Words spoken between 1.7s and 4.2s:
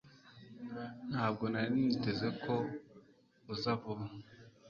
niteze ko uza vuba